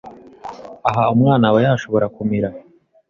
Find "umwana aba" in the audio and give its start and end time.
1.13-1.59